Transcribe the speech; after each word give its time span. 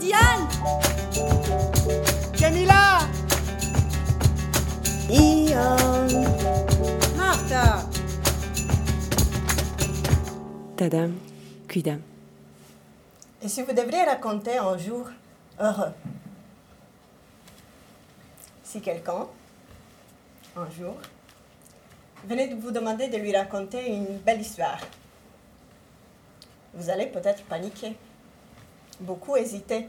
Diane. 0.00 0.48
Camilla. 2.32 3.00
Ian 5.10 6.08
Martha. 7.16 7.84
Tadam, 10.76 11.12
cuidam. 11.68 12.00
Et 13.42 13.48
si 13.48 13.62
vous 13.62 13.72
devriez 13.72 14.04
raconter 14.04 14.56
un 14.56 14.78
jour 14.78 15.06
heureux 15.58 15.92
Si 18.64 18.80
quelqu'un, 18.80 19.26
un 20.56 20.70
jour, 20.70 20.96
venait 22.24 22.48
de 22.48 22.54
vous 22.54 22.70
demander 22.70 23.08
de 23.08 23.18
lui 23.18 23.36
raconter 23.36 23.88
une 23.88 24.16
belle 24.18 24.40
histoire, 24.40 24.80
vous 26.72 26.88
allez 26.88 27.06
peut-être 27.06 27.42
paniquer, 27.44 27.96
beaucoup 29.00 29.36
hésiter. 29.36 29.88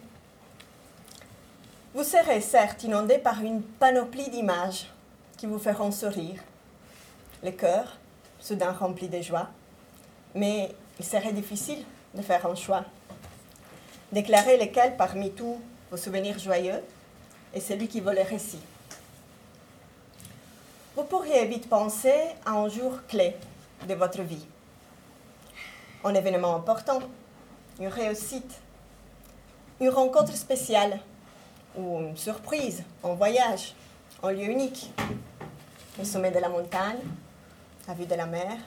Vous 1.93 2.03
serez 2.03 2.41
certes 2.41 2.83
inondé 2.83 3.17
par 3.17 3.41
une 3.41 3.61
panoplie 3.61 4.29
d'images 4.29 4.87
qui 5.37 5.45
vous 5.45 5.59
feront 5.59 5.91
sourire, 5.91 6.39
le 7.43 7.51
cœur 7.51 7.97
soudain 8.39 8.71
rempli 8.71 9.09
de 9.09 9.21
joie, 9.21 9.49
mais 10.33 10.73
il 10.99 11.05
serait 11.05 11.33
difficile 11.33 11.83
de 12.15 12.21
faire 12.21 12.45
un 12.45 12.55
choix. 12.55 12.85
Déclarer 14.11 14.57
lequel 14.57 14.95
parmi 14.97 15.31
tous 15.31 15.59
vos 15.89 15.97
souvenirs 15.97 16.39
joyeux 16.39 16.81
est 17.53 17.59
celui 17.59 17.87
qui 17.87 17.99
vaut 17.99 18.11
le 18.11 18.21
récit. 18.21 18.61
Vous 20.95 21.03
pourriez 21.03 21.45
vite 21.45 21.69
penser 21.69 22.13
à 22.45 22.51
un 22.51 22.69
jour 22.69 22.99
clé 23.07 23.35
de 23.87 23.93
votre 23.93 24.21
vie. 24.21 24.45
Un 26.03 26.13
événement 26.13 26.55
important, 26.55 26.99
une 27.79 27.87
réussite, 27.87 28.59
une 29.81 29.89
rencontre 29.89 30.35
spéciale 30.35 30.99
ou 31.75 31.99
une 31.99 32.15
surprise, 32.15 32.83
un 33.03 33.15
voyage, 33.15 33.73
un 34.21 34.31
lieu 34.31 34.43
unique, 34.43 34.93
le 35.97 36.05
sommet 36.05 36.29
de 36.29 36.37
la 36.37 36.49
montagne, 36.49 36.99
la 37.87 37.95
vue 37.95 38.05
de 38.05 38.13
la 38.13 38.27
mer. 38.27 38.57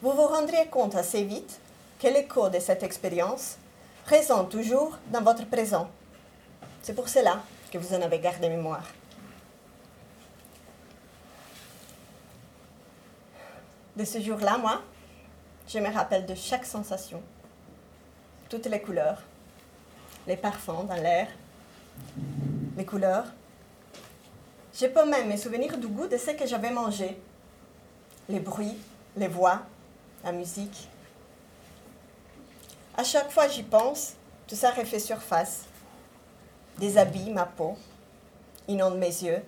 Vous 0.00 0.12
vous 0.12 0.26
rendriez 0.28 0.66
compte 0.66 0.94
assez 0.94 1.24
vite 1.24 1.58
que 1.98 2.06
l'écho 2.06 2.48
de 2.48 2.60
cette 2.60 2.84
expérience 2.84 3.56
résonne 4.06 4.48
toujours 4.48 4.98
dans 5.08 5.22
votre 5.22 5.44
présent. 5.46 5.88
C'est 6.82 6.94
pour 6.94 7.08
cela 7.08 7.42
que 7.72 7.78
vous 7.78 7.92
en 7.92 8.02
avez 8.02 8.20
gardé 8.20 8.48
mémoire. 8.48 8.86
De 13.96 14.04
ce 14.04 14.20
jour-là, 14.20 14.58
moi, 14.58 14.80
je 15.66 15.80
me 15.80 15.92
rappelle 15.92 16.24
de 16.24 16.36
chaque 16.36 16.66
sensation, 16.66 17.20
toutes 18.48 18.66
les 18.66 18.80
couleurs, 18.80 19.22
les 20.26 20.36
parfums 20.36 20.84
dans 20.88 20.96
l'air, 20.96 21.28
les 22.76 22.84
couleurs. 22.84 23.26
Je 24.74 24.86
peux 24.86 25.06
même 25.08 25.28
me 25.30 25.36
souvenir 25.36 25.76
du 25.78 25.86
goût 25.86 26.06
de 26.06 26.16
ce 26.16 26.32
que 26.32 26.46
j'avais 26.46 26.70
mangé, 26.70 27.18
les 28.28 28.40
bruits, 28.40 28.76
les 29.16 29.28
voix, 29.28 29.62
la 30.24 30.32
musique. 30.32 30.88
À 32.96 33.04
chaque 33.04 33.30
fois 33.30 33.48
j'y 33.48 33.62
pense, 33.62 34.14
tout 34.46 34.56
ça 34.56 34.70
refait 34.70 34.98
surface. 34.98 35.64
Déshabille 36.78 37.30
ma 37.30 37.46
peau, 37.46 37.78
inonde 38.68 38.98
mes 38.98 39.06
yeux, 39.06 39.42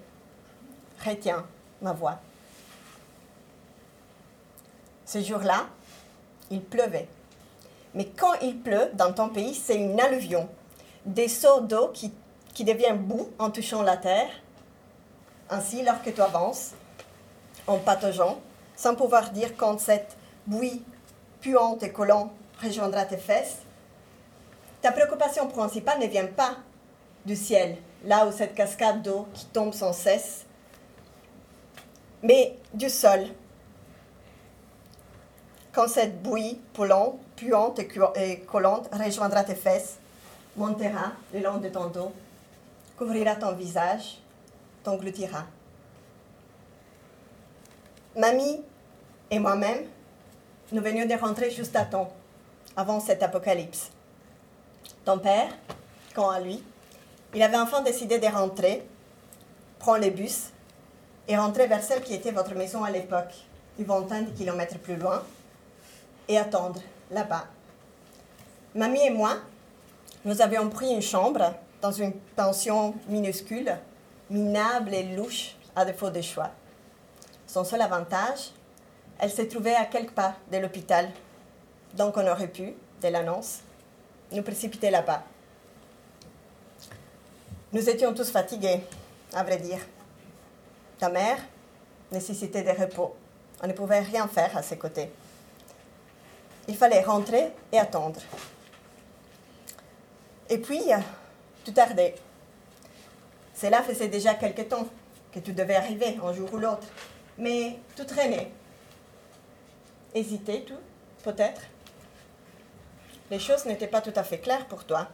retient 1.04 1.44
ma 1.82 1.92
voix. 1.92 2.18
Ce 5.04 5.22
jour-là, 5.22 5.66
il 6.50 6.62
pleuvait. 6.62 7.08
Mais 7.94 8.06
quand 8.06 8.34
il 8.42 8.58
pleut 8.60 8.90
dans 8.94 9.12
ton 9.12 9.28
pays, 9.28 9.54
c'est 9.54 9.76
une 9.76 9.98
alluvion. 10.00 10.48
Des 11.08 11.28
seaux 11.28 11.60
d'eau 11.62 11.88
qui, 11.88 12.12
qui 12.52 12.64
deviennent 12.64 12.98
boue 12.98 13.30
en 13.38 13.50
touchant 13.50 13.80
la 13.80 13.96
terre. 13.96 14.28
Ainsi, 15.48 15.82
lorsque 15.82 16.12
tu 16.12 16.20
avances, 16.20 16.72
en 17.66 17.78
pataugeant, 17.78 18.38
sans 18.76 18.94
pouvoir 18.94 19.30
dire 19.30 19.56
quand 19.56 19.80
cette 19.80 20.18
bouillie 20.46 20.84
puante 21.40 21.82
et 21.82 21.92
collante 21.92 22.30
rejoindra 22.62 23.06
tes 23.06 23.16
fesses, 23.16 23.60
ta 24.82 24.92
préoccupation 24.92 25.48
principale 25.48 25.98
ne 25.98 26.06
vient 26.08 26.26
pas 26.26 26.56
du 27.24 27.36
ciel, 27.36 27.78
là 28.04 28.26
où 28.26 28.30
cette 28.30 28.54
cascade 28.54 29.00
d'eau 29.00 29.26
qui 29.32 29.46
tombe 29.46 29.72
sans 29.72 29.94
cesse, 29.94 30.44
mais 32.22 32.54
du 32.74 32.90
sol. 32.90 33.20
Quand 35.72 35.88
cette 35.88 36.22
bouillie 36.22 36.60
puante, 36.74 37.18
puante 37.34 37.78
et 37.78 38.40
collante 38.40 38.90
rejoindra 38.92 39.42
tes 39.42 39.54
fesses, 39.54 39.98
montera 40.58 41.12
le 41.32 41.40
long 41.40 41.58
de 41.58 41.68
ton 41.68 41.86
dos, 41.86 42.12
couvrira 42.96 43.36
ton 43.36 43.52
visage, 43.52 44.18
t'engloutira. 44.82 45.44
Mamie 48.16 48.62
et 49.30 49.38
moi-même, 49.38 49.84
nous 50.72 50.82
venions 50.82 51.06
de 51.06 51.14
rentrer 51.14 51.50
juste 51.50 51.76
à 51.76 51.84
temps, 51.84 52.12
avant 52.76 53.00
cet 53.00 53.22
apocalypse. 53.22 53.90
Ton 55.04 55.18
père, 55.18 55.48
quant 56.14 56.30
à 56.30 56.40
lui, 56.40 56.62
il 57.34 57.42
avait 57.42 57.56
enfin 57.56 57.82
décidé 57.82 58.18
de 58.18 58.26
rentrer, 58.26 58.86
prendre 59.78 60.04
le 60.04 60.10
bus 60.10 60.50
et 61.28 61.36
rentrer 61.36 61.66
vers 61.66 61.82
celle 61.82 62.02
qui 62.02 62.14
était 62.14 62.32
votre 62.32 62.54
maison 62.54 62.82
à 62.82 62.90
l'époque, 62.90 63.34
une 63.78 63.84
vingtaine 63.84 64.26
de 64.26 64.30
kilomètres 64.36 64.78
plus 64.78 64.96
loin, 64.96 65.22
et 66.26 66.36
attendre 66.36 66.80
là-bas. 67.10 67.46
Mamie 68.74 69.06
et 69.06 69.10
moi, 69.10 69.36
nous 70.24 70.42
avions 70.42 70.68
pris 70.68 70.90
une 70.90 71.02
chambre 71.02 71.54
dans 71.80 71.92
une 71.92 72.12
pension 72.34 72.94
minuscule, 73.08 73.76
minable 74.30 74.94
et 74.94 75.14
louche 75.14 75.54
à 75.76 75.84
défaut 75.84 76.10
de 76.10 76.20
choix. 76.20 76.50
Son 77.46 77.64
seul 77.64 77.80
avantage, 77.80 78.50
elle 79.18 79.30
se 79.30 79.42
trouvait 79.42 79.74
à 79.74 79.84
quelques 79.84 80.12
pas 80.12 80.34
de 80.50 80.58
l'hôpital, 80.58 81.08
donc 81.94 82.16
on 82.16 82.26
aurait 82.26 82.48
pu, 82.48 82.74
dès 83.00 83.10
l'annonce, 83.10 83.60
nous 84.32 84.42
précipiter 84.42 84.90
là-bas. 84.90 85.22
Nous 87.72 87.88
étions 87.88 88.12
tous 88.12 88.30
fatigués, 88.30 88.80
à 89.32 89.42
vrai 89.42 89.58
dire. 89.58 89.80
Ta 90.98 91.08
mère 91.08 91.38
nécessitait 92.10 92.62
des 92.62 92.72
repos. 92.72 93.14
On 93.62 93.66
ne 93.66 93.72
pouvait 93.72 94.00
rien 94.00 94.26
faire 94.26 94.56
à 94.56 94.62
ses 94.62 94.76
côtés. 94.76 95.10
Il 96.66 96.76
fallait 96.76 97.02
rentrer 97.02 97.52
et 97.72 97.78
attendre. 97.78 98.20
Et 100.50 100.58
puis, 100.58 100.82
tout 101.64 101.72
tardait. 101.72 102.14
Cela 103.54 103.82
faisait 103.82 104.08
déjà 104.08 104.34
quelque 104.34 104.62
temps 104.62 104.86
que 105.32 105.40
tu 105.40 105.52
devais 105.52 105.76
arriver 105.76 106.18
un 106.24 106.32
jour 106.32 106.52
ou 106.54 106.58
l'autre, 106.58 106.86
mais 107.36 107.78
tout 107.96 108.04
traînait. 108.04 108.50
Hésitais, 110.14 110.62
tout, 110.66 110.78
peut-être? 111.22 111.62
Les 113.30 113.38
choses 113.38 113.66
n'étaient 113.66 113.88
pas 113.88 114.00
tout 114.00 114.12
à 114.16 114.22
fait 114.22 114.38
claires 114.38 114.66
pour 114.66 114.84
toi. 114.84 115.08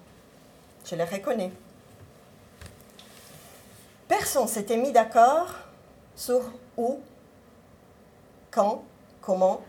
Je 0.84 0.94
le 0.94 1.04
reconnais. 1.04 1.50
Personne 4.06 4.46
s'était 4.46 4.76
mis 4.76 4.92
d'accord 4.92 5.48
sur 6.14 6.42
où, 6.76 7.00
quand, 8.50 8.84
comment. 9.20 9.62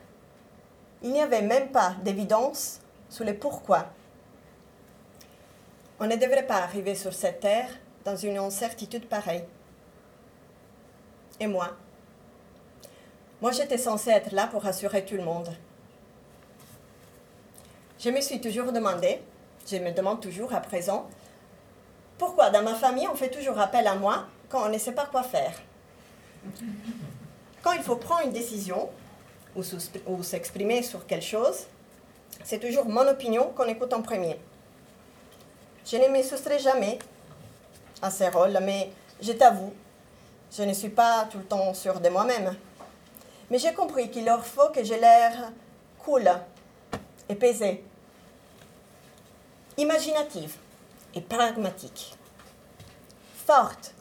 Il 1.01 1.11
n'y 1.11 1.21
avait 1.21 1.41
même 1.41 1.69
pas 1.69 1.95
d'évidence 2.03 2.81
sur 3.09 3.25
le 3.25 3.35
pourquoi. 3.35 3.87
On 5.99 6.07
ne 6.07 6.15
devrait 6.15 6.45
pas 6.45 6.57
arriver 6.57 6.95
sur 6.95 7.13
cette 7.13 7.39
terre 7.39 7.69
dans 8.03 8.15
une 8.15 8.37
incertitude 8.37 9.07
pareille. 9.07 9.43
Et 11.39 11.47
moi? 11.47 11.69
Moi, 13.41 13.51
j'étais 13.51 13.77
censée 13.77 14.09
être 14.11 14.31
là 14.31 14.47
pour 14.47 14.63
rassurer 14.63 15.05
tout 15.05 15.15
le 15.15 15.23
monde. 15.23 15.49
Je 17.99 18.09
me 18.09 18.21
suis 18.21 18.41
toujours 18.41 18.71
demandé, 18.71 19.19
je 19.69 19.77
me 19.77 19.91
demande 19.91 20.21
toujours 20.21 20.53
à 20.53 20.59
présent, 20.59 21.07
pourquoi 22.17 22.49
dans 22.49 22.63
ma 22.63 22.75
famille 22.75 23.07
on 23.07 23.15
fait 23.15 23.29
toujours 23.29 23.59
appel 23.59 23.87
à 23.87 23.95
moi 23.95 24.25
quand 24.49 24.65
on 24.65 24.69
ne 24.69 24.77
sait 24.77 24.91
pas 24.91 25.05
quoi 25.05 25.23
faire? 25.23 25.53
Quand 27.61 27.71
il 27.71 27.81
faut 27.81 27.95
prendre 27.95 28.25
une 28.25 28.31
décision 28.31 28.89
ou, 29.55 30.23
s'exprimer 30.23 30.83
sur 30.83 31.05
quelque 31.07 31.25
chose, 31.25 31.65
c'est 32.43 32.59
toujours 32.59 32.85
mon 32.85 33.07
opinion 33.07 33.51
qu'on 33.55 33.65
écoute 33.65 33.93
en 33.93 34.01
premier. 34.01 34.37
Je 35.85 35.97
ne 35.97 36.07
me 36.07 36.23
soustrais 36.23 36.57
jamais 36.57 36.97
à 38.01 38.09
ces 38.09 38.29
rôles, 38.29 38.57
mais 38.63 38.91
je 39.21 39.31
t'avoue, 39.33 39.71
je 40.51 40.63
ne 40.63 40.73
suis 40.73 40.89
pas 40.89 41.25
tout 41.25 41.37
le 41.37 41.45
temps 41.45 41.73
sûre 41.75 41.99
de 41.99 42.09
moi-même. 42.09 42.55
Mais 43.51 43.59
j'ai 43.59 43.73
compris 43.73 44.09
qu'il 44.09 44.25
leur 44.25 44.43
faut 44.43 44.69
que 44.69 44.83
j'ai 44.83 44.99
l'air 44.99 45.51
cool 45.99 46.27
et 47.29 47.35
pesée, 47.35 47.83
imaginative 49.77 50.55
et 51.13 51.21
pragmatique, 51.21 52.15
forte 53.45 53.93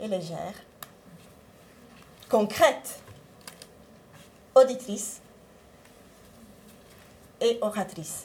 et 0.00 0.08
légère, 0.08 0.54
concrète, 2.28 2.98
auditrice 4.56 5.20
et 7.40 7.58
oratrice. 7.60 8.24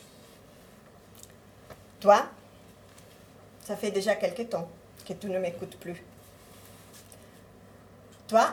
Toi, 2.00 2.26
ça 3.70 3.76
fait 3.76 3.92
déjà 3.92 4.16
quelque 4.16 4.42
temps 4.42 4.68
que 5.08 5.14
tu 5.14 5.28
ne 5.28 5.38
m'écoutes 5.38 5.78
plus. 5.78 6.04
Toi, 8.28 8.52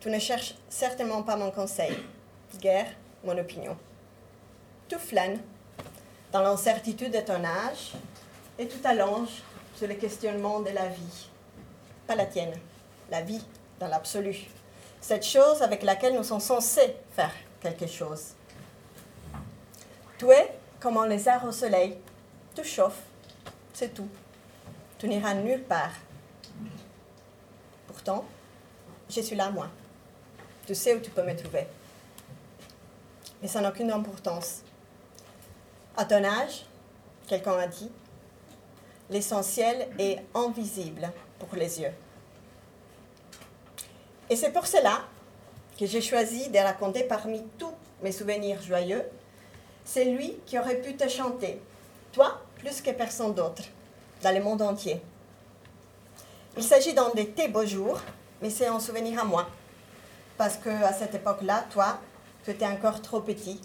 tu 0.00 0.08
ne 0.08 0.18
cherches 0.18 0.54
certainement 0.70 1.22
pas 1.22 1.36
mon 1.36 1.50
conseil, 1.50 1.94
guère 2.58 2.86
mon 3.24 3.36
opinion. 3.36 3.76
Tu 4.88 4.96
flânes 4.96 5.38
dans 6.32 6.40
l'incertitude 6.40 7.12
de 7.12 7.20
ton 7.20 7.44
âge 7.44 7.92
et 8.58 8.66
tu 8.66 8.78
t'allonges 8.78 9.42
sur 9.76 9.86
le 9.86 9.96
questionnement 9.96 10.60
de 10.60 10.70
la 10.70 10.88
vie. 10.88 11.28
Pas 12.06 12.16
la 12.16 12.24
tienne, 12.24 12.54
la 13.10 13.20
vie 13.20 13.44
dans 13.78 13.88
l'absolu. 13.88 14.46
Cette 15.02 15.26
chose 15.26 15.60
avec 15.60 15.82
laquelle 15.82 16.14
nous 16.14 16.24
sommes 16.24 16.40
censés 16.40 16.96
faire 17.14 17.34
quelque 17.60 17.86
chose. 17.86 18.28
Tu 20.16 20.24
es 20.30 20.58
comme 20.80 20.96
un 20.96 21.06
lézard 21.06 21.44
au 21.44 21.52
soleil. 21.52 21.98
Tu 22.54 22.64
chauffes, 22.64 23.02
c'est 23.74 23.92
tout. 23.92 24.08
Tu 25.02 25.08
n'iras 25.08 25.34
nulle 25.34 25.64
part. 25.64 25.94
Pourtant, 27.88 28.24
je 29.10 29.20
suis 29.20 29.34
là, 29.34 29.50
moi. 29.50 29.66
Tu 30.64 30.76
sais 30.76 30.94
où 30.94 31.00
tu 31.00 31.10
peux 31.10 31.24
me 31.24 31.36
trouver. 31.36 31.66
Mais 33.42 33.48
ça 33.48 33.60
n'a 33.60 33.70
aucune 33.70 33.90
importance. 33.90 34.62
À 35.96 36.04
ton 36.04 36.22
âge, 36.22 36.66
quelqu'un 37.26 37.58
a 37.58 37.66
dit, 37.66 37.90
l'essentiel 39.10 39.88
est 39.98 40.20
invisible 40.36 41.10
pour 41.40 41.52
les 41.56 41.80
yeux. 41.80 41.94
Et 44.30 44.36
c'est 44.36 44.52
pour 44.52 44.68
cela 44.68 45.00
que 45.76 45.84
j'ai 45.84 46.00
choisi 46.00 46.48
de 46.48 46.58
raconter 46.58 47.02
parmi 47.02 47.42
tous 47.58 47.74
mes 48.04 48.12
souvenirs 48.12 48.62
joyeux, 48.62 49.02
c'est 49.84 50.04
lui 50.04 50.36
qui 50.46 50.60
aurait 50.60 50.80
pu 50.80 50.94
te 50.94 51.08
chanter, 51.08 51.60
toi 52.12 52.40
plus 52.54 52.80
que 52.80 52.92
personne 52.92 53.34
d'autre, 53.34 53.64
dans 54.22 54.34
le 54.34 54.42
monde 54.42 54.62
entier. 54.62 55.02
Il 56.56 56.62
s'agit 56.62 56.94
d'un 56.94 57.10
de 57.10 57.22
tes 57.22 57.48
beaux 57.48 57.66
jours, 57.66 58.00
mais 58.40 58.50
c'est 58.50 58.66
un 58.66 58.78
souvenir 58.78 59.20
à 59.20 59.24
moi. 59.24 59.46
Parce 60.36 60.56
que 60.56 60.70
à 60.70 60.92
cette 60.92 61.14
époque-là, 61.14 61.64
toi, 61.70 61.98
tu 62.44 62.50
étais 62.50 62.66
encore 62.66 63.00
trop 63.02 63.20
petit. 63.20 63.60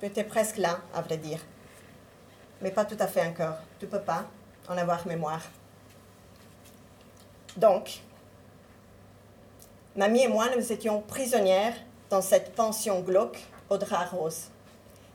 Tu 0.00 0.06
étais 0.06 0.24
presque 0.24 0.58
là, 0.58 0.78
à 0.94 1.02
vrai 1.02 1.16
dire. 1.16 1.40
Mais 2.62 2.70
pas 2.70 2.84
tout 2.84 2.96
à 2.98 3.06
fait 3.06 3.26
encore. 3.26 3.56
Tu 3.78 3.86
peux 3.86 4.00
pas 4.00 4.24
en 4.68 4.76
avoir 4.76 5.06
mémoire. 5.06 5.42
Donc, 7.56 8.00
mamie 9.94 10.22
et 10.22 10.28
moi, 10.28 10.46
nous 10.56 10.72
étions 10.72 11.00
prisonnières 11.02 11.74
dans 12.10 12.22
cette 12.22 12.54
pension 12.54 13.00
glauque 13.00 13.38
au 13.70 13.78
drap 13.78 14.06
rose. 14.06 14.48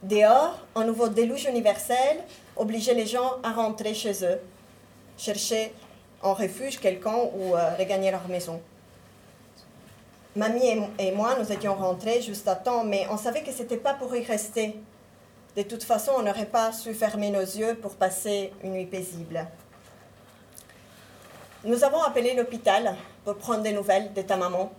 Dehors, 0.04 0.60
un 0.75 0.84
nouveau 0.84 1.08
déluge 1.08 1.46
universel 1.46 2.24
obligeait 2.62 2.94
les 2.94 3.08
gens 3.08 3.38
à 3.42 3.52
rentrer 3.52 3.96
chez 3.96 4.24
eux, 4.24 4.40
chercher 5.18 5.74
en 6.22 6.34
refuge 6.36 6.80
quelqu'un 6.80 7.18
ou 7.36 7.56
euh, 7.56 7.75
regagner 7.78 8.12
leur 8.12 8.28
maison. 8.28 8.62
Mamie 10.36 10.80
et 11.00 11.12
moi, 11.12 11.36
nous 11.40 11.52
étions 11.52 11.74
rentrés 11.74 12.22
juste 12.22 12.48
à 12.48 12.56
temps, 12.56 12.84
mais 12.84 13.08
on 13.10 13.18
savait 13.18 13.42
que 13.42 13.52
ce 13.52 13.63
n'était 13.63 13.78
pas 13.78 13.96
pour 13.96 14.16
y 14.16 14.24
rester. 14.24 14.75
De 15.58 15.63
toute 15.63 15.84
façon, 15.84 16.12
on 16.18 16.22
n'aurait 16.22 16.46
pas 16.46 16.72
su 16.72 16.94
fermer 16.94 17.31
nos 17.31 17.42
yeux 17.42 17.75
pour 17.81 17.96
passer 17.96 18.54
une 18.63 18.74
nuit 18.74 18.86
paisible. 18.86 19.46
Nous 21.66 21.84
avons 21.84 22.02
appelé 22.04 22.34
l'hôpital 22.36 22.96
pour 23.25 23.36
prendre 23.36 23.62
des 23.63 23.74
nouvelles 23.74 24.13
de 24.13 24.22
ta 24.22 24.38
maman, 24.38 24.72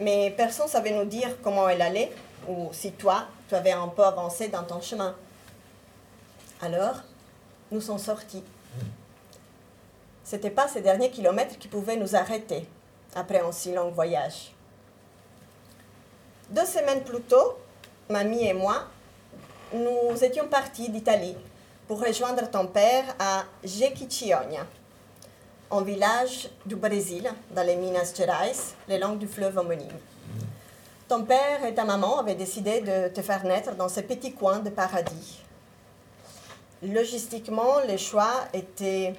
mais 0.00 0.34
personne 0.36 0.66
ne 0.66 0.70
savait 0.70 0.90
nous 0.90 1.06
dire 1.06 1.28
comment 1.42 1.68
elle 1.68 1.80
allait 1.80 2.12
ou 2.48 2.68
si 2.72 2.92
toi, 2.92 3.24
tu 3.48 3.54
avais 3.54 3.72
un 3.72 3.88
peu 3.88 4.04
avancé 4.04 4.48
dans 4.48 4.64
ton 4.64 4.80
chemin. 4.80 5.14
Alors, 6.64 7.02
nous 7.70 7.82
sommes 7.82 7.98
sortis. 7.98 8.42
Ce 10.24 10.34
n'était 10.34 10.48
pas 10.48 10.66
ces 10.66 10.80
derniers 10.80 11.10
kilomètres 11.10 11.58
qui 11.58 11.68
pouvaient 11.68 11.98
nous 11.98 12.16
arrêter 12.16 12.66
après 13.14 13.40
un 13.40 13.52
si 13.52 13.74
long 13.74 13.90
voyage. 13.90 14.54
Deux 16.48 16.64
semaines 16.64 17.04
plus 17.04 17.20
tôt, 17.20 17.58
mamie 18.08 18.46
et 18.46 18.54
moi, 18.54 18.84
nous 19.74 20.24
étions 20.24 20.48
partis 20.48 20.88
d'Italie 20.88 21.36
pour 21.86 22.00
rejoindre 22.02 22.50
ton 22.50 22.66
père 22.66 23.14
à 23.18 23.44
Jequitinhonha, 23.62 24.64
un 25.70 25.82
village 25.82 26.48
du 26.64 26.76
Brésil, 26.76 27.30
dans 27.50 27.66
les 27.66 27.76
Minas 27.76 28.14
Gerais, 28.16 28.52
les 28.88 28.96
langues 28.96 29.18
du 29.18 29.28
fleuve 29.28 29.58
homonyme. 29.58 29.98
Ton 31.08 31.24
père 31.24 31.62
et 31.66 31.74
ta 31.74 31.84
maman 31.84 32.20
avaient 32.20 32.34
décidé 32.34 32.80
de 32.80 33.08
te 33.08 33.20
faire 33.20 33.44
naître 33.44 33.74
dans 33.74 33.90
ce 33.90 34.00
petit 34.00 34.32
coin 34.32 34.60
de 34.60 34.70
paradis. 34.70 35.43
Logistiquement, 36.84 37.80
les 37.86 37.96
choix 37.96 38.44
étaient 38.52 39.14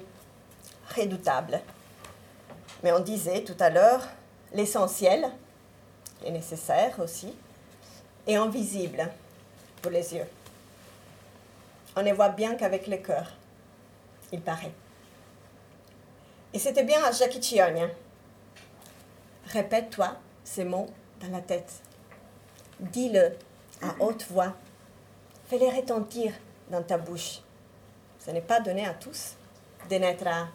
redoutables. 0.96 1.60
Mais 2.84 2.92
on 2.92 3.00
disait 3.00 3.42
tout 3.42 3.56
à 3.58 3.70
l'heure, 3.70 4.06
l'essentiel, 4.52 5.28
est 6.24 6.30
nécessaire 6.30 6.98
aussi, 7.00 7.34
et 8.26 8.36
invisible 8.36 9.10
pour 9.82 9.90
les 9.90 10.14
yeux. 10.14 10.26
On 11.96 12.02
ne 12.02 12.12
voit 12.12 12.28
bien 12.28 12.54
qu'avec 12.54 12.86
le 12.86 12.98
cœur, 12.98 13.32
il 14.30 14.40
paraît. 14.40 14.72
Et 16.54 16.60
c'était 16.60 16.84
bien 16.84 17.02
à 17.02 17.10
Jaquichionia. 17.10 17.88
Répète-toi 19.48 20.16
ces 20.44 20.64
mots 20.64 20.88
dans 21.20 21.32
la 21.32 21.40
tête. 21.40 21.72
Dis-le 22.78 23.32
à 23.82 23.94
haute 24.00 24.24
voix. 24.30 24.54
Fais-les 25.48 25.70
retentir 25.70 26.32
dans 26.70 26.82
ta 26.82 26.98
bouche. 26.98 27.40
Ce 28.26 28.32
n'est 28.32 28.40
pas 28.40 28.58
donné 28.58 28.84
à 28.84 28.92
tous 28.92 29.34
de 29.88 29.94
naître 29.94 30.26
à 30.26 30.48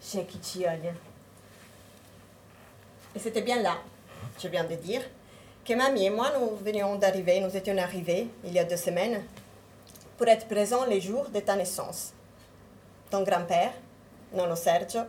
Jaquichionia. 0.00 0.92
Et 3.16 3.18
c'était 3.18 3.42
bien 3.42 3.60
là, 3.60 3.78
je 4.40 4.46
viens 4.46 4.62
de 4.62 4.76
dire, 4.76 5.02
que 5.64 5.74
mamie 5.74 6.04
et 6.04 6.10
moi, 6.10 6.30
nous 6.38 6.54
venions 6.54 6.94
d'arriver, 6.94 7.40
nous 7.40 7.56
étions 7.56 7.76
arrivés 7.78 8.28
il 8.44 8.52
y 8.52 8.60
a 8.60 8.64
deux 8.64 8.76
semaines, 8.76 9.24
pour 10.16 10.28
être 10.28 10.46
présents 10.46 10.84
les 10.84 11.00
jours 11.00 11.28
de 11.30 11.40
ta 11.40 11.56
naissance. 11.56 12.12
Ton 13.10 13.24
grand-père, 13.24 13.72
Nono 14.32 14.54
Sergio, 14.54 15.00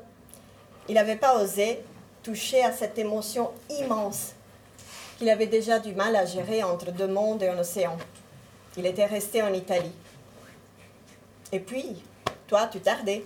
il 0.90 0.96
n'avait 0.96 1.18
pas 1.18 1.40
osé 1.40 1.84
toucher 2.24 2.64
à 2.64 2.72
cette 2.72 2.98
émotion 2.98 3.52
immense 3.70 4.32
qu'il 5.20 5.30
avait 5.30 5.46
déjà 5.46 5.78
du 5.78 5.94
mal 5.94 6.16
à 6.16 6.26
gérer 6.26 6.64
entre 6.64 6.92
deux 6.92 7.08
mondes 7.08 7.44
et 7.44 7.50
un 7.50 7.60
océan. 7.60 7.96
Il 8.76 8.88
était 8.88 9.06
resté 9.06 9.44
en 9.44 9.54
Italie. 9.54 9.94
Et 11.52 11.60
puis, 11.60 12.04
toi, 12.48 12.68
tu 12.68 12.80
tardais. 12.80 13.26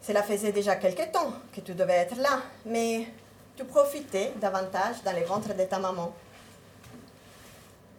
Cela 0.00 0.22
faisait 0.22 0.52
déjà 0.52 0.76
quelque 0.76 1.10
temps 1.10 1.32
que 1.52 1.60
tu 1.60 1.74
devais 1.74 1.94
être 1.94 2.16
là, 2.16 2.42
mais 2.66 3.08
tu 3.56 3.64
profitais 3.64 4.32
davantage 4.36 5.02
dans 5.02 5.12
les 5.12 5.24
ventres 5.24 5.54
de 5.54 5.64
ta 5.64 5.78
maman. 5.78 6.12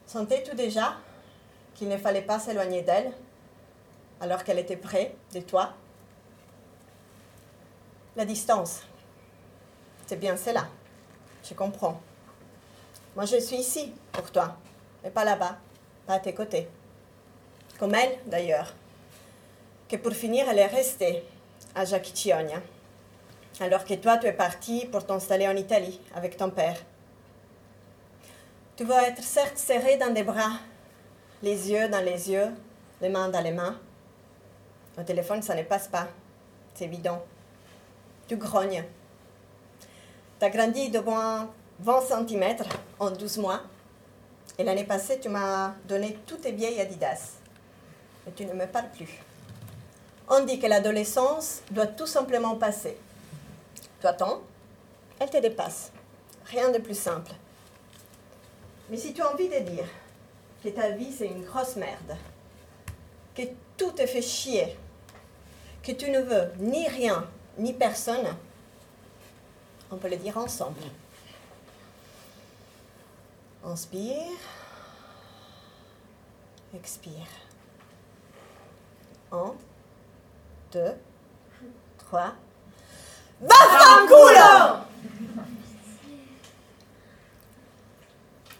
Sentais-tu 0.05 0.55
déjà 0.55 0.95
qu'il 1.73 1.89
ne 1.89 1.97
fallait 1.97 2.21
pas 2.21 2.39
s'éloigner 2.39 2.83
d'elle 2.83 3.11
alors 4.21 4.43
qu'elle 4.43 4.59
était 4.59 4.77
près 4.77 5.15
de 5.33 5.39
toi? 5.39 5.73
La 8.15 8.25
distance, 8.25 8.81
c'est 10.05 10.15
bien 10.15 10.37
cela, 10.37 10.67
je 11.43 11.53
comprends. 11.53 11.99
Moi, 13.15 13.25
je 13.25 13.37
suis 13.37 13.57
ici 13.57 13.93
pour 14.11 14.31
toi, 14.31 14.55
mais 15.03 15.09
pas 15.09 15.25
là-bas, 15.25 15.57
pas 16.05 16.13
à 16.13 16.19
tes 16.19 16.33
côtés. 16.33 16.69
Comme 17.79 17.95
elle, 17.95 18.17
d'ailleurs, 18.25 18.73
que 19.89 19.97
pour 19.97 20.13
finir, 20.13 20.45
elle 20.49 20.59
est 20.59 20.67
restée 20.67 21.23
à 21.75 21.85
Jacquichionia 21.85 22.61
alors 23.61 23.85
que 23.85 23.93
toi, 23.93 24.17
tu 24.17 24.27
es 24.27 24.33
parti 24.33 24.85
pour 24.91 25.05
t'installer 25.05 25.47
en 25.47 25.55
Italie 25.55 25.99
avec 26.13 26.37
ton 26.37 26.49
père. 26.49 26.77
Tu 28.75 28.83
vas 28.83 29.07
être 29.07 29.23
certes 29.23 29.57
serré 29.57 29.97
dans 29.97 30.13
des 30.13 30.23
bras, 30.23 30.59
les 31.41 31.71
yeux 31.71 31.87
dans 31.87 32.03
les 32.03 32.29
yeux, 32.31 32.49
les 33.01 33.09
mains 33.09 33.29
dans 33.29 33.41
les 33.41 33.51
mains. 33.51 33.79
Au 34.97 35.03
téléphone, 35.03 35.41
ça 35.41 35.55
ne 35.55 35.63
passe 35.63 35.87
pas, 35.87 36.07
c'est 36.73 36.85
évident. 36.85 37.23
Tu 38.27 38.35
grognes. 38.35 38.83
Tu 40.39 40.45
as 40.45 40.49
grandi 40.49 40.89
de 40.89 40.99
moins 40.99 41.49
20 41.79 42.01
cm 42.01 42.55
en 42.99 43.11
12 43.11 43.37
mois. 43.37 43.61
Et 44.57 44.63
l'année 44.63 44.85
passée, 44.85 45.19
tu 45.19 45.29
m'as 45.29 45.73
donné 45.85 46.17
tous 46.25 46.37
tes 46.37 46.51
vieilles 46.51 46.81
Adidas. 46.81 47.39
Et 48.27 48.31
tu 48.31 48.45
ne 48.45 48.53
me 48.53 48.65
parles 48.65 48.89
plus. 48.91 49.21
On 50.27 50.43
dit 50.43 50.59
que 50.59 50.67
l'adolescence 50.67 51.61
doit 51.69 51.87
tout 51.87 52.07
simplement 52.07 52.55
passer. 52.55 52.97
Tu 54.01 54.07
attends, 54.07 54.41
elle 55.19 55.29
te 55.29 55.37
dépasse. 55.37 55.91
Rien 56.45 56.71
de 56.71 56.79
plus 56.79 56.97
simple. 56.97 57.31
Mais 58.89 58.97
si 58.97 59.13
tu 59.13 59.21
as 59.21 59.31
envie 59.31 59.49
de 59.49 59.59
dire 59.59 59.87
que 60.63 60.69
ta 60.69 60.89
vie 60.89 61.11
c'est 61.11 61.27
une 61.27 61.43
grosse 61.43 61.75
merde, 61.75 62.17
que 63.35 63.43
tout 63.77 63.91
te 63.91 64.05
fait 64.05 64.21
chier, 64.21 64.77
que 65.83 65.91
tu 65.91 66.09
ne 66.09 66.21
veux 66.21 66.51
ni 66.59 66.87
rien 66.87 67.27
ni 67.57 67.73
personne, 67.73 68.35
on 69.91 69.97
peut 69.97 70.09
le 70.09 70.17
dire 70.17 70.37
ensemble. 70.37 70.81
Inspire, 73.63 74.37
expire. 76.75 77.44
Un, 79.35 79.53
deux, 80.71 80.93
trois. 81.97 82.33
Vaffanculo 83.41 84.77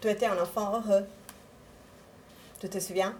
Tu 0.01 0.09
étais 0.09 0.25
un 0.25 0.37
enfant 0.37 0.73
heureux. 0.73 1.05
Tu 2.59 2.67
te 2.67 2.77
souviens? 2.79 3.15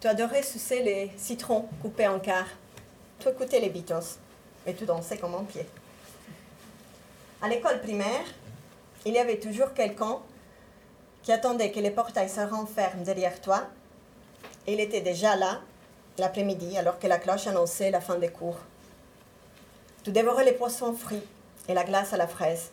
Tu 0.00 0.06
adorais 0.06 0.42
sucer 0.42 0.82
les 0.82 1.12
citrons 1.18 1.68
coupés 1.82 2.08
en 2.08 2.18
quart. 2.18 2.48
Tu 3.18 3.28
écoutais 3.28 3.60
les 3.60 3.68
Beatles 3.68 4.16
et 4.66 4.74
tu 4.74 4.86
dansais 4.86 5.18
comme 5.18 5.34
un 5.34 5.44
pied. 5.44 5.66
À 7.42 7.48
l'école 7.48 7.82
primaire, 7.82 8.24
il 9.04 9.12
y 9.12 9.18
avait 9.18 9.38
toujours 9.38 9.74
quelqu'un 9.74 10.18
qui 11.22 11.30
attendait 11.30 11.70
que 11.70 11.80
les 11.80 11.90
portails 11.90 12.30
se 12.30 12.40
renferment 12.40 13.02
derrière 13.02 13.38
toi. 13.42 13.64
Il 14.66 14.80
était 14.80 15.02
déjà 15.02 15.36
là 15.36 15.60
l'après-midi 16.18 16.76
alors 16.78 16.98
que 16.98 17.06
la 17.06 17.18
cloche 17.18 17.46
annonçait 17.46 17.90
la 17.90 18.00
fin 18.00 18.16
des 18.16 18.28
cours. 18.30 18.58
Tu 20.02 20.10
dévorais 20.10 20.44
les 20.44 20.52
poissons 20.52 20.94
frits 20.94 21.22
et 21.68 21.74
la 21.74 21.84
glace 21.84 22.12
à 22.12 22.16
la 22.16 22.26
fraise. 22.26 22.70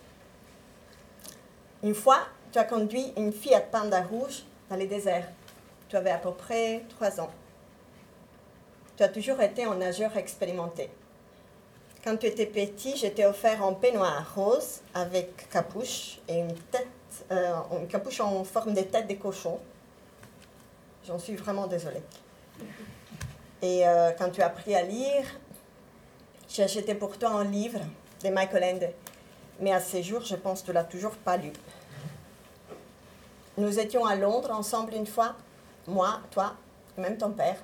Une 1.83 1.95
fois, 1.95 2.19
tu 2.51 2.59
as 2.59 2.63
conduit 2.63 3.13
une 3.17 3.33
Fiat 3.33 3.61
Panda 3.61 4.01
rouge 4.03 4.43
dans 4.69 4.75
les 4.75 4.87
déserts. 4.87 5.27
Tu 5.89 5.95
avais 5.95 6.11
à 6.11 6.17
peu 6.17 6.31
près 6.31 6.83
trois 6.89 7.19
ans. 7.19 7.31
Tu 8.95 9.03
as 9.03 9.09
toujours 9.09 9.41
été 9.41 9.63
un 9.63 9.75
nageur 9.75 10.15
expérimenté. 10.15 10.89
Quand 12.03 12.17
tu 12.17 12.27
étais 12.27 12.45
petit, 12.45 12.95
j'étais 12.97 13.25
offert 13.25 13.63
un 13.63 13.73
peignoir 13.73 14.33
rose 14.35 14.81
avec 14.93 15.49
capuche 15.49 16.19
et 16.27 16.39
une 16.39 16.55
tête, 16.71 16.87
euh, 17.31 17.53
une 17.79 17.87
capuche 17.87 18.19
en 18.21 18.43
forme 18.43 18.73
de 18.73 18.81
tête 18.81 19.07
de 19.07 19.15
cochon. 19.15 19.59
J'en 21.07 21.19
suis 21.19 21.35
vraiment 21.35 21.67
désolée. 21.67 22.03
Et 23.61 23.87
euh, 23.87 24.11
quand 24.17 24.29
tu 24.29 24.41
as 24.41 24.47
appris 24.47 24.75
à 24.75 24.83
lire, 24.83 25.25
j'ai 26.49 26.63
acheté 26.63 26.95
pour 26.95 27.17
toi 27.17 27.29
un 27.29 27.43
livre 27.43 27.79
de 28.23 28.29
Michael 28.29 28.63
Ende. 28.75 28.89
Mais 29.59 29.71
à 29.71 29.79
ces 29.79 30.03
jours, 30.03 30.21
je 30.21 30.35
pense 30.35 30.61
que 30.61 30.67
tu 30.67 30.73
l'as 30.73 30.83
toujours 30.83 31.15
pas 31.15 31.37
lu. 31.37 31.51
Nous 33.57 33.79
étions 33.79 34.05
à 34.05 34.15
Londres 34.15 34.51
ensemble 34.51 34.93
une 34.93 35.07
fois, 35.07 35.35
moi, 35.87 36.21
toi, 36.31 36.55
même 36.97 37.17
ton 37.17 37.31
père. 37.31 37.57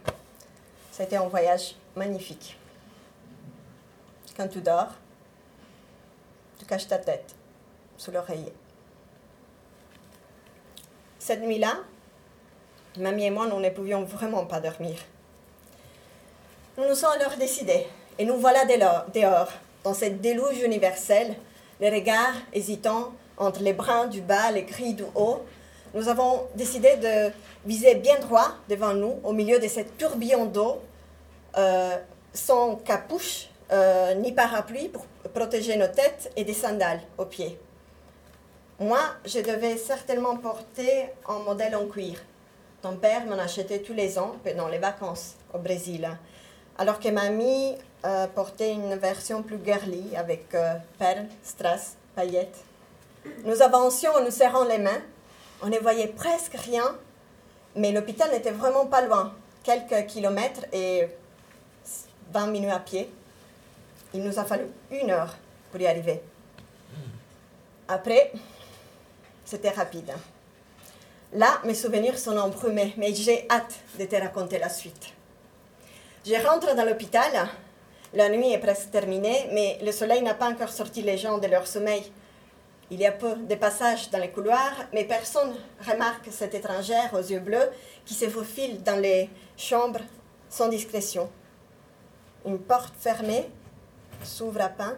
C'était 0.92 1.18
un 1.18 1.28
voyage 1.28 1.76
magnifique 1.96 2.58
quand 4.38 4.48
tu 4.48 4.62
dors, 4.62 4.94
tu 6.60 6.66
caches 6.66 6.88
ta 6.88 7.00
tête 7.00 7.36
sous 7.98 8.12
l'oreiller. 8.12 8.54
Cette 11.18 11.42
nuit-là, 11.42 11.80
mamie 13.02 13.26
et 13.26 13.30
moi, 13.30 13.48
nous 13.48 13.60
ne 13.60 13.70
pouvions 13.70 14.04
vraiment 14.04 14.46
pas 14.46 14.60
dormir. 14.60 14.96
Nous 16.78 16.88
nous 16.88 16.96
sommes 16.96 17.12
alors 17.20 17.38
décidés, 17.38 17.88
et 18.20 18.26
nous 18.26 18.38
voilà 18.38 18.66
dehors, 18.66 19.52
dans 19.84 19.94
cette 19.94 20.22
déluge 20.22 20.62
universelle, 20.62 21.36
les 21.80 21.90
regards 21.90 22.36
hésitants 22.54 23.14
entre 23.38 23.62
les 23.62 23.74
brins 23.74 24.08
du 24.08 24.22
bas, 24.22 24.52
les 24.52 24.66
cris 24.66 24.94
du 24.94 25.04
haut. 25.16 25.42
Nous 25.94 26.08
avons 26.08 26.48
décidé 26.56 26.98
de 26.98 27.32
viser 27.66 27.96
bien 27.96 28.20
droit 28.20 28.50
devant 28.70 28.94
nous, 28.94 29.20
au 29.24 29.34
milieu 29.34 29.60
de 29.60 29.68
cette 29.68 29.98
tourbillon 29.98 30.46
d'eau, 30.46 30.82
euh, 31.58 31.98
sans 32.34 32.76
capuche, 32.76 33.50
euh, 33.72 34.14
ni 34.16 34.32
parapluie 34.32 34.90
pour 34.90 35.06
protéger 35.34 35.76
nos 35.78 35.88
têtes 35.88 36.32
et 36.36 36.44
des 36.44 36.54
sandales 36.54 37.02
aux 37.18 37.26
pieds. 37.26 37.58
Moi, 38.80 39.00
je 39.26 39.40
devais 39.40 39.78
certainement 39.78 40.38
porter 40.38 41.10
un 41.28 41.40
modèle 41.40 41.76
en 41.76 41.86
cuir. 41.88 42.22
Ton 42.82 42.96
père 42.96 43.26
m'en 43.26 43.40
achetait 43.40 43.80
tous 43.80 43.94
les 43.94 44.20
ans 44.20 44.36
pendant 44.44 44.68
les 44.68 44.78
vacances 44.78 45.34
au 45.54 45.58
Brésil, 45.58 46.08
alors 46.78 47.00
que 47.00 47.10
mamie 47.10 47.76
euh, 48.06 48.28
portait 48.28 48.72
une 48.72 48.96
version 48.96 49.42
plus 49.42 49.58
girly 49.66 50.16
avec 50.16 50.54
euh, 50.54 50.76
perles, 51.00 51.26
strass, 51.44 51.96
paillettes. 52.16 52.64
Nous 53.46 53.64
avancions 53.64 54.12
en 54.12 54.24
nous 54.24 54.32
serrant 54.32 54.64
les 54.64 54.78
mains. 54.78 55.02
On 55.64 55.70
ne 55.70 55.80
voyait 55.80 56.08
presque 56.08 56.54
rien, 56.54 56.96
mais 57.76 57.92
l'hôpital 57.92 58.30
n'était 58.32 58.52
vraiment 58.52 58.86
pas 58.86 59.02
loin, 59.02 59.34
quelques 59.64 60.06
kilomètres 60.06 60.66
et 60.72 61.08
20 62.32 62.48
minutes 62.48 62.72
à 62.72 62.80
pied. 62.80 63.10
Il 64.14 64.24
nous 64.24 64.38
a 64.38 64.46
fallu 64.46 64.66
une 64.92 65.10
heure 65.10 65.36
pour 65.72 65.82
y 65.82 65.88
arriver. 65.88 66.22
Après, 67.88 68.32
c'était 69.46 69.72
rapide. 69.72 70.14
Là, 71.34 71.60
mes 71.66 71.74
souvenirs 71.74 72.18
sont 72.18 72.38
embrumés, 72.38 72.94
mais 72.96 73.14
j'ai 73.14 73.46
hâte 73.50 73.76
de 74.00 74.06
te 74.06 74.16
raconter 74.16 74.60
la 74.60 74.70
suite. 74.70 75.14
Je 76.26 76.36
rentre 76.36 76.74
dans 76.74 76.86
l'hôpital. 76.86 77.32
La 78.14 78.30
nuit 78.30 78.54
est 78.54 78.60
presque 78.60 78.92
terminée, 78.92 79.50
mais 79.52 79.78
le 79.84 79.92
soleil 79.92 80.22
n'a 80.22 80.34
pas 80.34 80.50
encore 80.50 80.70
sorti 80.70 81.02
les 81.02 81.18
gens 81.18 81.38
de 81.38 81.48
leur 81.48 81.68
sommeil. 81.68 82.10
Il 82.90 83.02
y 83.02 83.06
a 83.06 83.12
peu 83.12 83.36
de 83.36 83.56
passages 83.56 84.10
dans 84.10 84.20
les 84.20 84.32
couloirs, 84.32 84.86
mais 84.94 85.04
personne 85.04 85.54
remarque 85.86 86.30
cette 86.32 86.56
étrangère 86.56 87.14
aux 87.14 87.18
yeux 87.18 87.42
bleus 87.42 87.70
qui 88.06 88.14
se 88.14 88.30
faufile 88.30 88.82
dans 88.84 89.00
les 89.00 89.30
chambres 89.58 90.00
sans 90.50 90.70
discrétion. 90.70 91.30
Une 92.46 92.60
porte 92.60 92.96
fermée 92.98 93.50
s'ouvre 94.24 94.62
à 94.62 94.70
peine, 94.70 94.96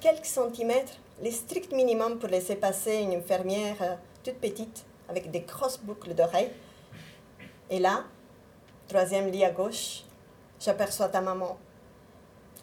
quelques 0.00 0.24
centimètres, 0.24 0.94
le 1.22 1.30
strict 1.30 1.72
minimum 1.72 2.18
pour 2.18 2.30
laisser 2.30 2.56
passer 2.56 2.94
une 2.94 3.12
infirmière 3.12 3.76
euh, 3.82 3.94
toute 4.24 4.38
petite 4.38 4.85
avec 5.08 5.30
des 5.30 5.40
grosses 5.40 5.78
boucles 5.78 6.14
d'oreilles. 6.14 6.50
Et 7.70 7.78
là, 7.78 8.04
troisième 8.88 9.30
lit 9.30 9.44
à 9.44 9.50
gauche, 9.50 10.02
j'aperçois 10.60 11.08
ta 11.08 11.20
maman, 11.20 11.58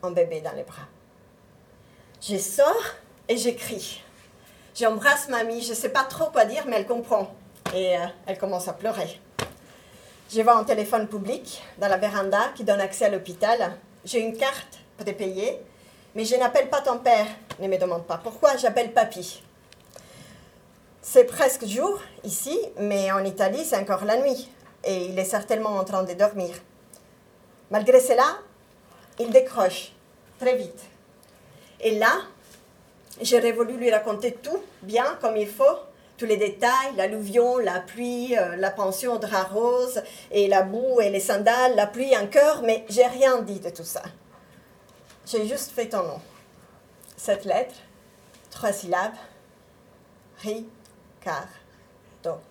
un 0.02 0.12
bébé 0.12 0.42
dans 0.42 0.54
les 0.54 0.64
bras. 0.64 0.88
Je 2.22 2.38
sors 2.38 2.84
et 3.28 3.38
j'écris. 3.38 4.02
J'embrasse 4.76 5.28
mamie, 5.28 5.62
je 5.62 5.72
ne 5.72 5.76
sais 5.76 5.90
pas 5.90 6.04
trop 6.04 6.30
quoi 6.32 6.46
dire, 6.46 6.64
mais 6.68 6.78
elle 6.78 6.88
comprend. 6.88 7.34
Et 7.76 7.98
euh, 7.98 8.06
elle 8.26 8.38
commence 8.38 8.68
à 8.68 8.74
pleurer. 8.74 9.20
Je 10.32 10.42
vois 10.42 10.58
un 10.58 10.64
téléphone 10.64 11.08
public 11.08 11.62
dans 11.78 11.88
la 11.88 11.98
véranda 11.98 12.40
qui 12.56 12.64
donne 12.64 12.82
accès 12.82 13.06
à 13.06 13.10
l'hôpital. 13.10 13.78
J'ai 14.04 14.20
une 14.20 14.36
carte 14.36 14.80
pour 14.98 15.06
te 15.06 15.12
payer, 15.12 15.60
mais 16.16 16.26
je 16.26 16.36
n'appelle 16.36 16.70
pas 16.70 16.82
ton 16.82 16.98
père. 16.98 17.28
Ne 17.60 17.68
me 17.68 17.78
demande 17.78 18.06
pas 18.06 18.18
pourquoi, 18.18 18.58
j'appelle 18.58 18.94
papy. 18.94 19.44
C'est 21.06 21.26
presque 21.26 21.66
jour 21.66 22.02
ici, 22.24 22.58
mais 22.78 23.12
en 23.12 23.26
Italie, 23.26 23.66
c'est 23.66 23.76
encore 23.76 24.06
la 24.06 24.16
nuit. 24.16 24.50
Et 24.86 25.08
il 25.08 25.20
est 25.20 25.26
certainement 25.26 25.72
en 25.72 25.84
train 25.84 26.04
de 26.04 26.14
dormir. 26.14 26.56
Malgré 27.70 28.00
cela, 28.00 28.40
il 29.20 29.30
décroche 29.30 29.92
très 30.40 30.56
vite. 30.56 30.82
Et 31.82 32.00
là, 32.00 32.22
j'aurais 33.22 33.52
voulu 33.52 33.76
lui 33.76 33.92
raconter 33.92 34.32
tout 34.32 34.64
bien 34.82 35.18
comme 35.20 35.36
il 35.36 35.50
faut, 35.50 35.78
tous 36.18 36.26
les 36.26 36.38
détails, 36.38 36.96
l'alluvion, 36.96 37.58
la 37.58 37.82
pluie, 37.82 38.38
euh, 38.38 38.56
la 38.56 38.72
pension 38.72 39.16
au 39.16 39.18
drap 39.18 39.50
rose, 39.52 40.02
et 40.32 40.48
la 40.48 40.62
boue 40.62 41.02
et 41.02 41.10
les 41.10 41.20
sandales, 41.20 41.76
la 41.76 41.86
pluie 41.86 42.16
en 42.16 42.28
cœur, 42.28 42.62
mais 42.64 42.86
j'ai 42.88 43.06
rien 43.08 43.42
dit 43.42 43.60
de 43.60 43.70
tout 43.70 43.84
ça. 43.84 44.04
J'ai 45.26 45.46
juste 45.48 45.72
fait 45.72 45.90
ton 45.90 46.04
nom. 46.04 46.22
Cette 47.18 47.44
lettre, 47.44 47.76
trois 48.52 48.72
syllabes, 48.72 49.18
Ricardo. 51.24 52.42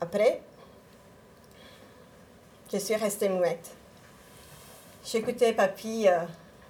Après, 0.00 0.40
je 2.72 2.78
suis 2.78 2.94
restée 2.94 3.28
muette. 3.28 3.72
J'écoutais 5.04 5.52
papy 5.52 6.08
euh, 6.08 6.24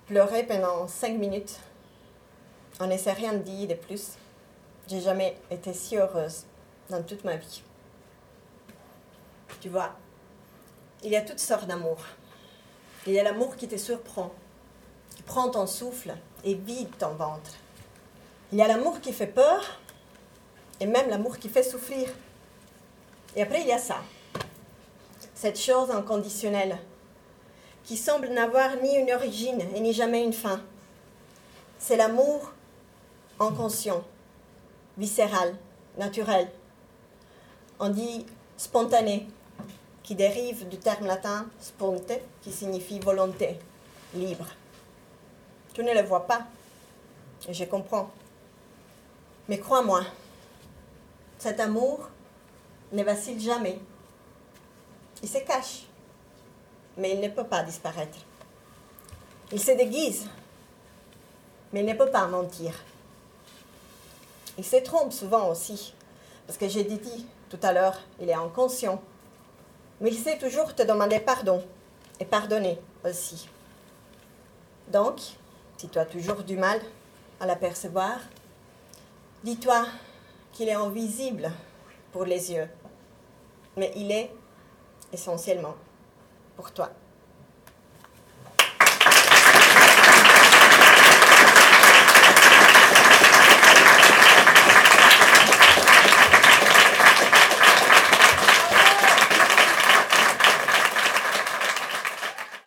pleurer 0.07 0.43
pendant 0.43 0.89
cinq 0.89 1.17
minutes. 1.17 1.61
On 2.81 2.89
ne 2.89 2.97
s'est 2.97 3.13
rien 3.13 3.35
dit 3.35 3.69
de 3.69 3.75
plus. 3.75 4.15
J'ai 4.89 5.01
jamais 5.01 5.39
été 5.53 5.73
si 5.73 5.97
heureuse 5.97 6.45
dans 6.91 7.03
toute 7.03 7.23
ma 7.23 7.37
vie. 7.37 7.63
Tu 9.61 9.69
vois, 9.69 9.93
il 11.05 11.11
y 11.13 11.17
a 11.17 11.23
toutes 11.23 11.39
sortes 11.39 11.67
d'amour. 11.67 11.99
Il 13.07 13.13
y 13.13 13.21
a 13.21 13.23
l'amour 13.23 13.55
qui 13.55 13.69
te 13.69 13.77
surprend, 13.77 14.33
qui 15.15 15.23
prend 15.23 15.49
ton 15.49 15.69
souffle 15.69 16.17
et 16.43 16.55
vide 16.55 16.91
ton 16.99 17.15
ventre. 17.15 17.53
Il 18.51 18.59
y 18.59 18.63
a 18.63 18.67
l'amour 18.67 19.01
qui 19.01 19.13
fait 19.13 19.29
peur 19.29 19.81
et 20.81 20.87
même 20.87 21.09
l'amour 21.09 21.39
qui 21.39 21.49
fait 21.49 21.63
souffrir. 21.63 22.09
Et 23.35 23.43
après, 23.43 23.61
il 23.61 23.67
y 23.67 23.73
a 23.73 23.79
ça, 23.79 23.99
cette 25.35 25.59
chose 25.61 25.91
inconditionnelle 25.91 26.79
qui 27.85 27.97
semble 27.97 28.29
n'avoir 28.29 28.77
ni 28.83 28.97
une 28.97 29.13
origine 29.13 29.63
et 29.75 29.81
ni 29.81 29.93
jamais 29.93 30.25
une 30.25 30.33
fin. 30.33 30.61
C'est 31.79 31.97
l'amour 31.97 32.53
inconscient, 33.39 34.03
viscéral, 34.99 35.55
naturel. 35.97 36.49
On 37.79 37.91
dit 37.91 38.27
spontané, 38.57 39.29
qui 40.03 40.15
dérive 40.15 40.69
du 40.69 40.79
terme 40.79 41.07
latin 41.07 41.47
sponte, 41.61 42.13
qui 42.43 42.53
signifie 42.53 42.99
volonté, 42.99 43.59
libre. 44.15 44.47
Tu 45.75 45.85
ne 45.85 45.93
le 45.93 46.03
vois 46.03 46.27
pas, 46.27 46.47
et 47.49 47.53
je 47.53 47.65
comprends. 47.65 48.11
Mais 49.49 49.59
crois-moi, 49.59 50.03
cet 51.39 51.61
amour 51.61 52.09
ne 52.93 53.03
vacille 53.03 53.41
jamais. 53.41 53.79
Il 55.23 55.29
se 55.29 55.39
cache. 55.39 55.87
mais 56.99 57.13
il 57.13 57.21
ne 57.21 57.29
peut 57.29 57.45
pas 57.45 57.63
disparaître. 57.63 58.19
Il 59.53 59.61
se 59.61 59.73
déguise, 59.73 60.27
mais 61.73 61.81
il 61.81 61.87
ne 61.87 61.95
peut 61.95 62.11
pas 62.11 62.27
mentir. 62.27 62.73
Il 64.59 64.65
se 64.65 64.77
trompe 64.77 65.13
souvent 65.13 65.51
aussi, 65.51 65.95
parce 66.47 66.59
que 66.59 66.69
j'ai 66.69 66.85
dit 66.85 67.27
tout 67.51 67.59
à 67.63 67.73
l'heure, 67.73 68.01
il 68.21 68.29
est 68.29 68.35
inconscient. 68.35 69.01
Mais 70.01 70.11
il 70.11 70.19
sait 70.19 70.39
toujours 70.39 70.75
te 70.75 70.83
demander 70.83 71.21
pardon 71.21 71.63
et 72.19 72.25
pardonner 72.25 72.79
aussi. 73.05 73.49
Donc, 74.89 75.21
si 75.77 75.89
tu 75.89 75.99
as 75.99 76.07
toujours 76.07 76.43
du 76.43 76.57
mal 76.57 76.81
à 77.41 77.47
l'apercevoir, 77.47 78.19
dis-toi 79.45 79.87
qu'il 80.57 80.71
est 80.71 80.73
invisible 80.73 81.51
pour 82.13 82.25
les 82.25 82.51
yeux, 82.51 82.67
mais 83.77 83.93
il 83.95 84.11
est 84.11 84.31
essentiellement 85.13 85.75
pour 86.57 86.73
toi. 86.73 86.91